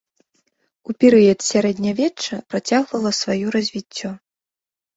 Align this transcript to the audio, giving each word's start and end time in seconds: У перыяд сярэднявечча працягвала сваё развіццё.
У 0.89 0.95
перыяд 1.03 1.39
сярэднявечча 1.49 2.41
працягвала 2.55 3.15
сваё 3.21 3.47
развіццё. 3.61 4.09